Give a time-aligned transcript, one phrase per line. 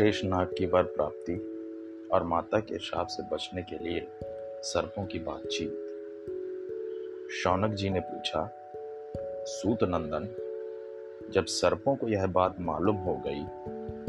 [0.00, 1.34] शेषनाग की वर प्राप्ति
[2.12, 4.08] और माता के श्राप से बचने के लिए
[4.62, 5.70] सर्पों की बातचीत।
[7.30, 8.50] शौनक जी ने पूछा,
[9.46, 10.28] सूत नंदन,
[11.30, 13.44] जब सर्पों को यह बात मालूम हो गई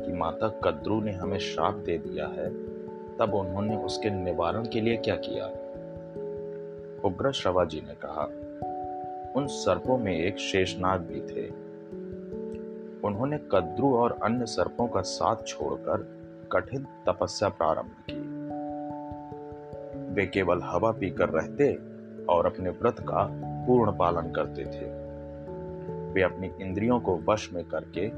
[0.06, 2.50] कि माता कद्रू ने हमें श्राप दे दिया है,
[3.18, 5.46] तब उन्होंने उसके निवारण के लिए क्या किया?
[7.08, 8.26] उग्र श्रवा जी ने कहा,
[9.36, 11.61] उन सर्पों में एक शेषनाग भी थे।
[13.06, 18.42] उन्होंने कद्रू और अन्य सर्पों का साथ छोड़कर कठिन तपस्या प्रारंभ की।
[20.14, 21.74] वे केवल हवा पीकर रहते
[22.26, 23.30] और अपने व्रत का
[23.68, 24.86] पूर्ण पालन करते थे।
[26.14, 28.10] वे अपनी इंद्रियों को वश में करके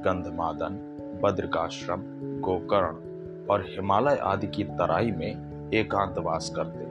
[0.00, 0.88] गंधमादन,
[1.22, 2.02] बद्रकाश्रम,
[2.40, 3.12] गोकर्ण
[3.46, 6.84] और हिमालय आदि की तराई में एकांतवास करते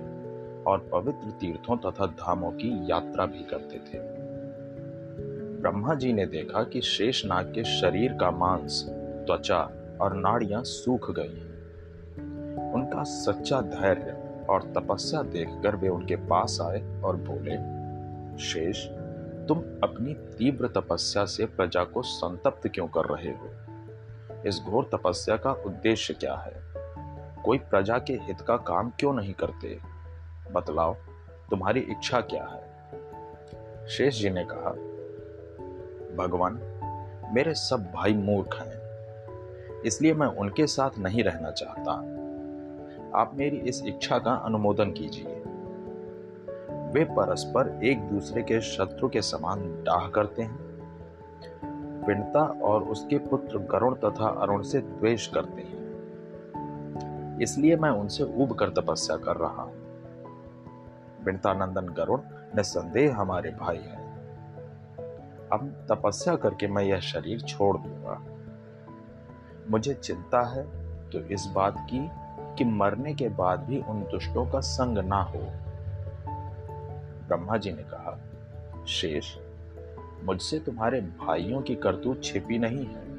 [0.63, 4.11] और पवित्र तीर्थों तथा धामों की यात्रा भी करते थे।
[5.62, 9.60] ब्रह्मा जी ने देखा कि शेष नाग के शरीर का मांस, त्वचा
[10.02, 11.52] और नाड़ियाँ सूख गई हैं।
[12.74, 17.58] उनका सच्चा धैर्य और तपस्या देखकर वे उनके पास आए और बोले,
[18.38, 18.85] शेष,
[19.48, 23.50] तुम अपनी तीव्र तपस्या से प्रजा को संतप्त क्यों कर रहे हो?
[24.48, 26.55] इस घोर तपस्या का उद्देश्य क्या है?
[27.46, 29.80] कोई प्रजा के हित का काम क्यों नहीं करते?
[30.52, 30.94] बतलाओ,
[31.50, 32.72] तुम्हारी इच्छा क्या है?
[33.88, 34.91] शेष जी ने कहा
[36.15, 36.59] भगवान,
[37.34, 38.81] मेरे सब भाई मूर्ख हैं।
[39.81, 41.91] इसलिए मैं उनके साथ नहीं रहना चाहता।
[43.15, 45.43] आप मेरी इस इच्छा का अनुमोदन कीजिए।
[46.93, 50.71] वे परस्पर एक दूसरे के शत्रु के समान डाह करते हैं।
[52.07, 55.82] विनता और उसके पुत्र गरुण तथा अरुण से द्वेष करते हैं।
[57.41, 59.73] इसलिए मैं उनसे उब कर तपस्या कर रहा हूँ।
[61.26, 62.20] विनतानंदन गरुण
[62.55, 64.00] निसंदेह हमारे भाई हैं।
[65.53, 68.22] अब तपस्या करके मैं यह शरीर छोड़ दूँगा।
[69.69, 70.63] मुझे चिंता है
[71.09, 72.09] तो इस बात की
[72.57, 75.39] कि मरने के बाद भी उन दुष्टों का संग ना हो।
[77.28, 78.19] ब्रह्मा जी ने कहा,
[78.88, 79.35] शेष,
[80.23, 83.12] मुझसे तुम्हारे भाइयों की करतूत छिपी नहीं है।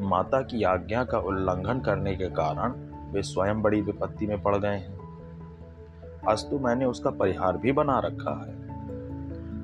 [0.00, 2.72] माता की आज्ञा का उल्लंघन करने के कारण
[3.12, 4.96] वे स्वयं बड़ी विपत्ति में पड़ गए हैं।
[6.28, 8.65] अस्तु मैंने उसका परिहार भी बना रखा है।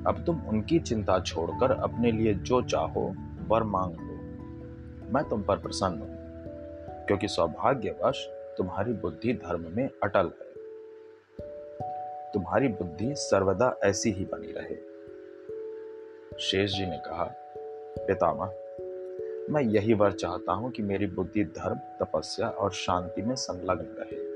[0.07, 3.15] अब तुम उनकी चिंता छोड़कर अपने लिए जो चाहो,
[3.47, 4.13] वर मांग लो।
[5.13, 6.17] मैं तुम पर प्रसन्न हूँ,
[7.07, 8.27] क्योंकि सौभाग्यवश
[8.57, 10.53] तुम्हारी बुद्धि धर्म में अटल है।
[12.31, 14.75] तुम्हारी बुद्धि सर्वदा ऐसी ही बनी रहे।
[16.39, 17.23] शेष जी ने कहा,
[17.99, 18.53] पितामह,
[19.49, 24.33] मैं यही वर चाहता हूँ कि मेरी बुद्धि धर्म, तपस्या और शांति में संलग्न रहे।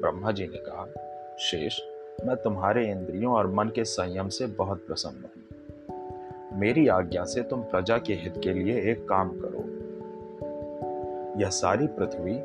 [0.00, 0.86] ब्रह्मा जी ने कहा,
[1.38, 1.80] शेष
[2.24, 5.40] मैं तुम्हारे इंद्रियों और मन के संयम से बहुत प्रसन्न हूँ।
[6.60, 9.80] मेरी आज्ञा से तुम प्रजा के हित के लिए एक काम करो।
[11.40, 12.38] यह सारी पृथ्वी,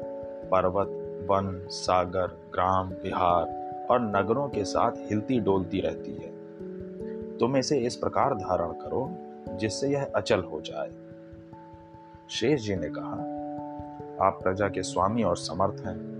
[0.49, 0.87] पर्वत,
[1.31, 6.35] वन, सागर, ग्राम बिहार और नगरों के साथ हिलती डोलती रहती है।
[7.37, 9.11] तुम इसे इस प्रकार धारण करो,
[9.57, 10.91] जिससे यह अचल हो जाए।
[12.29, 13.35] शेष जी ने कहा,
[14.27, 16.15] आप प्रजा के स्वामी और समर्थ हैं।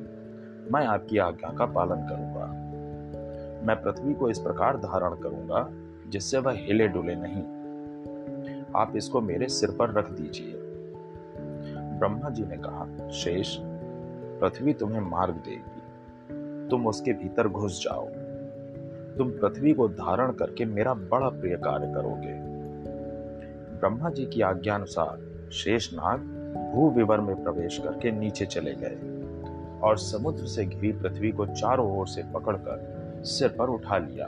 [0.72, 2.35] मैं आपकी आज्ञा का पालन करूँगा।
[3.66, 5.70] मैं पृथ्वी को इस प्रकार धारण करूँगा,
[6.10, 7.44] जिससे वह हिले डुले नहीं।
[8.76, 10.54] आप इसको मेरे सिर पर रख दीजिए।
[12.00, 13.58] ब्रह्मा जी ने कहा, शेष,
[14.40, 15.82] पृथ्वी तुम्हें मार्ग देगी।
[16.70, 18.08] तुम उसके भीतर घुस जाओ।
[19.18, 22.34] तुम पृथ्वी को धारण करके मेरा बड़ा प्रिय कार्य करोगे।
[23.80, 26.20] ब्रह्मा जी की आज्ञानुसार शेषनाग
[26.74, 28.98] भू विवर में प्रवेश करके नीचे चले गए
[29.82, 34.28] और समुद्र से घिरी पृथ्वी को चारों ओर से पकड़कर सिर पर उठा लिया।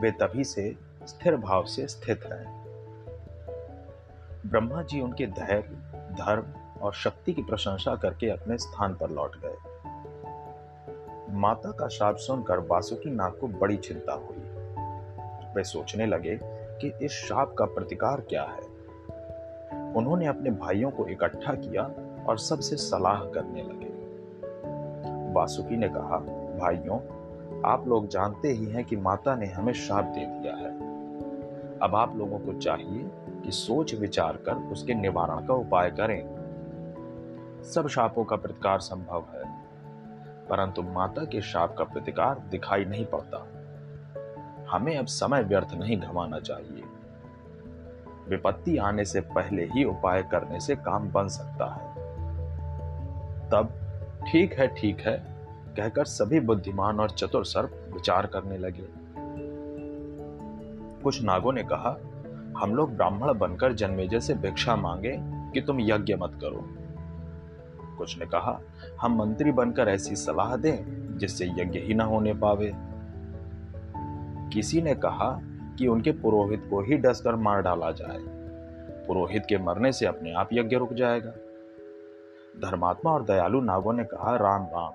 [0.00, 2.62] वे तभी से स्थिर भाव से स्थित हैं।
[4.46, 6.44] ब्रह्मा जी उनके धैर्य, धर्म
[6.80, 9.56] और शक्ति की प्रशंसा करके अपने स्थान पर लौट गए।
[11.30, 14.42] माता का शाप सुनकर वासुकी नाग को बड़ी चिंता हुई।
[15.54, 18.72] वे सोचने लगे कि इस शाप का प्रतिकार क्या है।
[19.92, 21.82] उन्होंने अपने भाइयों को इकट्ठा किया
[22.26, 23.92] और सबसे सलाह करने लगे।
[25.32, 26.98] वासुकी ने कहा भाइयों,
[27.64, 30.70] आप लोग जानते ही हैं कि माता ने हमें शाप दे दिया है।
[31.78, 33.10] अब आप लोगों को चाहिए
[33.44, 39.44] कि सोच विचार कर उसके निवारण का उपाय करें। सब शापों का प्रतिकार संभव है,
[40.48, 43.46] परंतु माता के शाप का प्रतिकार दिखाई नहीं पड़ता।
[44.70, 46.82] हमें अब समय व्यर्थ नहीं घमाना चाहिए।
[48.28, 51.90] विपत्ति आने से पहले ही उपाय करने से काम बन सकता है।
[53.50, 53.72] तब
[54.28, 55.31] ठीक है ठीक है
[55.76, 59.02] कहकर सभी बुद्धिमान और चतुर सर्प विचार करने लगे।
[61.02, 62.00] कुछ नागों ने कहा,
[62.58, 66.68] हम लोग ब्राह्मण बनकर जन्मेजय से भिक्षा मांगे कि तुम यज्ञ मत करो।
[67.98, 68.60] कुछ ने कहा,
[69.00, 72.72] हम मंत्री बनकर ऐसी सलाह दें जिससे यज्ञ ही ना होने पावे।
[74.52, 75.40] किसी ने कहा
[75.78, 78.18] कि उनके पुरोहित को ही डसकर मार डाला जाए।
[79.06, 81.30] पुरोहित के मरने से अपने आप यज्ञ रुक जाएगा।
[82.68, 84.92] धर्मात्मा और दयालु नागों ने कहा, राम राम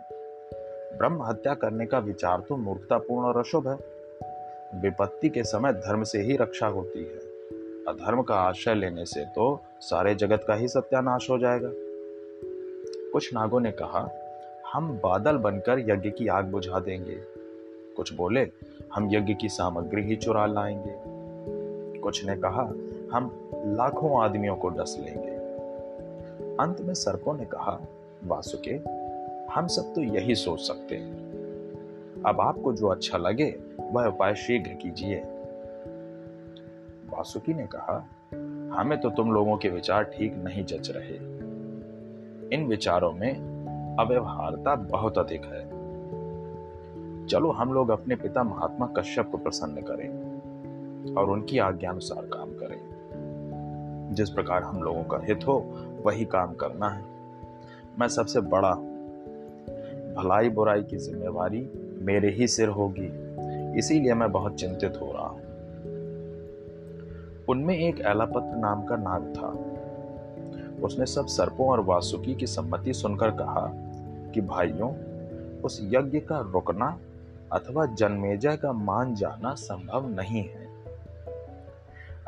[0.94, 3.98] ब्रह्म हत्या करने का विचार तो मूर्खतापूर्ण और अशुभ है।
[4.82, 7.38] विपत्ति के समय धर्म से ही रक्षा होती है।
[7.88, 11.70] अधर्म का आश्रय लेने से तो सारे जगत का ही सत्यानाश हो जाएगा।
[13.12, 14.10] कुछ नागों ने कहा,
[14.74, 17.18] हम बादल बनकर यज्ञ की आग बुझा देंगे।
[17.98, 18.52] कुछ बोले,
[18.94, 20.94] हम यज्ञ की सामग्री ही चुरा लाएँगे।
[22.00, 22.74] कुछ ने कहा,
[23.14, 25.38] हम लाखों आदमियों को डस लेंगे।
[26.56, 27.80] अंत में सर्पों ने कहा,
[28.24, 28.97] वासुके
[29.58, 31.14] हम सब तो यही सोच सकते हैं।
[32.26, 33.60] अब आपको जो अच्छा लगे,
[33.92, 35.20] वह उपाय शीघ्र कीजिए।
[37.10, 38.10] वासुकी ने कहा,
[38.76, 41.16] हमें तो तुम लोगों के विचार ठीक नहीं जच रहे।
[42.56, 43.36] इन विचारों में
[44.00, 45.66] अव्यवहारता बहुत अधिक है।
[47.28, 50.10] चलो हम लोग अपने पिता महात्मा कश्यप को प्रसन्न करें
[51.16, 52.82] और उनकी आज्ञानुसार काम करें।
[54.14, 55.74] जिस प्रकार हम लोगों का हित हो,
[56.06, 57.06] वही काम करना है।
[58.00, 58.97] मैं सबसे बड़ा
[60.18, 61.70] भलाई बुराई की जिम्मेवारी
[62.02, 63.28] मेरे ही सिर होगी,
[63.80, 65.42] इसीलिए मैं बहुत चिंतित हो रहा हूँ।
[67.50, 69.78] उनमें एक एलापत्र नाम का नाग था।
[70.86, 73.72] उसने सब सर्पों और वासुकी की सम्मति सुनकर कहा
[74.32, 74.94] कि, भाइयों,
[75.62, 77.00] उस यज्ञ का रुकना
[77.52, 80.68] अथवा जन्मेजय का मान जाना संभव नहीं है।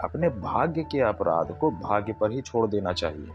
[0.04, 3.28] अपने भाग्य के अपराध को भाग्य पर ही छोड़ देना चाहिए।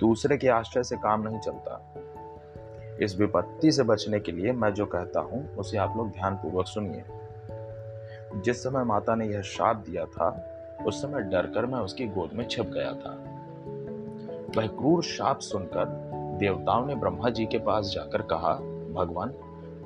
[0.00, 1.94] दूसरे के आश्रय से काम नहीं चलता।
[3.02, 7.04] इस विपत्ति से बचने के लिए मैं जो कहता हूँ, उसे आप लोग ध्यानपूर्वक सुनिए।
[8.36, 10.52] जिस समय माता ने यह श्राप दिया था,
[10.86, 13.18] उस समय डरकर मैं उसकी गोद में छिप गया था।
[14.56, 15.84] वह क्रूर शाप सुनकर
[16.38, 18.54] देवताओं ने ब्रह्मा जी के पास जाकर कहा,
[18.94, 19.34] भगवान,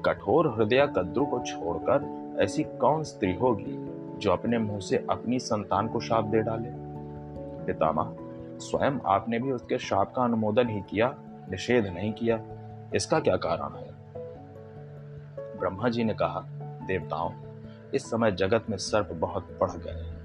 [0.04, 3.86] कठोर हृदय कद्रु को छोड़कर ऐसी कौन स्त्री होगी,
[4.18, 6.68] जो अपने मुँह से अपनी संतान को शाप दे डाले?
[7.66, 8.16] पितामह,
[8.58, 11.14] स्वयं आपने भी उसके शाप का अनुमोदन ही किया,
[11.50, 12.40] निषेध नहीं किया।
[12.94, 14.00] इसका क्या कारण है?
[15.58, 16.48] ब्रह्मा जी ने कहा,
[16.86, 17.32] देवताओं,
[17.94, 20.20] इस समय जगत में सर्प बहुत बढ़ गए हैं।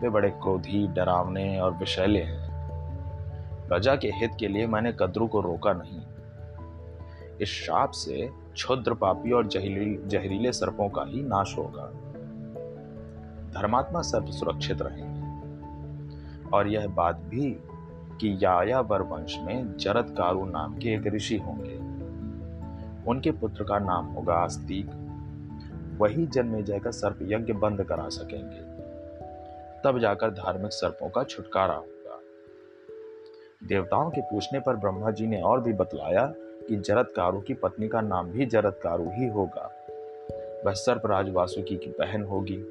[0.00, 2.48] वे बड़े क्रोधी, डरावने और विषैले हैं।
[3.68, 6.00] प्रजा के हित के लिए मैंने कद्रु को रोका नहीं।
[7.40, 11.86] इस शाप से क्षुद्र पापी और जहरीली, जहरीले सर्पों का ही नाश होगा।
[13.60, 15.18] धर्मात्मा सर्प सुरक्षित रहेंगे।
[16.56, 17.58] और यह बात भी
[18.20, 21.88] कि यायावर वंश में जरद कारू नाम के एक ऋषि होंगे।
[23.10, 24.90] उनके पुत्र का नाम होगा आस्तिक।
[25.98, 28.78] वही जन्मेजय का सर्प यज्ञ बंद करा सकेंगे।
[29.84, 32.20] तब जाकर धार्मिक सर्पों का छुटकारा होगा।
[33.66, 37.88] देवताओं के पूछने पर ब्रह्मा जी ने और भी बतलाया कि जरद जरदकारु की पत्नी
[37.88, 39.72] का नाम भी जरद जरदकारु ही होगा।
[40.66, 42.64] वह सर्प वासुकी की बहन होगी।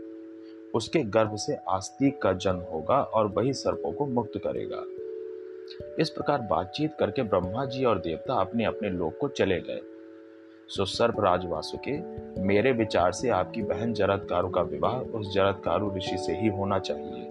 [0.76, 5.06] उसके गर्भ से आस्तिक का जन्म होगा और वही सर्पों को मुक्त करेगा।
[6.00, 9.81] इस प्रकार बातचीत करके ब्रह्मा जी और देवता अपने अपने लोक को चले गए।
[10.68, 11.98] सो सर्पराज वासुके
[12.42, 17.28] मेरे विचार से आपकी बहन जरदकारु का विवाह उस जरदकारु ऋषि से ही होना चाहिए।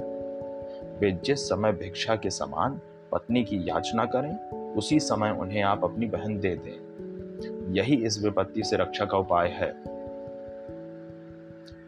[0.99, 2.81] वे जिस समय भिक्षा के समान
[3.13, 8.63] पत्नी की याचना करें, उसी समय उन्हें आप अपनी बहन दे दें। यही इस विपत्ति
[8.63, 9.71] से रक्षा का उपाय है।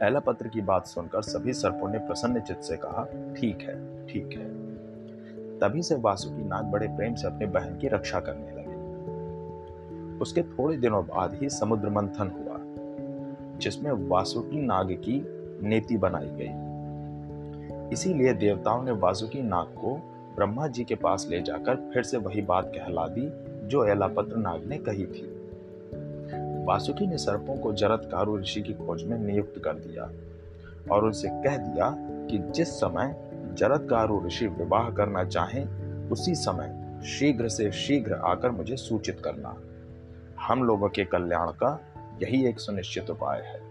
[0.03, 3.05] एला पत्र की बात सुनकर सभी सर्पों ने प्रसन्न चित्त से कहा,
[3.41, 4.68] ठीक है ठीक है।
[5.63, 8.69] तभी से वासुकी नाग बड़े प्रेम से अपनी बहन की रक्षा करने लगे।
[10.19, 12.59] उसके थोड़े दिनों बाद ही समुद्र मंथन हुआ,
[13.59, 15.23] जिसमें वासुकी नाग की
[15.63, 16.69] नीति बनाई गई।
[17.93, 19.97] इसीलिए देवताओं ने वासुकी नाग को
[20.37, 23.33] ब्रह्मा जी के पास ले जाकर फिर से वही बात कहला दी,
[23.69, 25.35] जो एलापत्र नाग ने कही थी।
[26.65, 30.11] वासुकी ने सर्पों को जरत कारू ऋषि की खोज में नियुक्त कर दिया
[30.95, 33.28] और उनसे कह दिया कि जिस समय
[33.59, 35.65] जरत कारू ऋषि विवाह करना चाहें,
[36.09, 39.57] उसी समय शीघ्र से शीघ्र आकर मुझे सूचित करना।
[40.41, 41.81] हम लोगों के कल्याण का
[42.23, 43.68] यही एक सुनिश्चित उपाय है।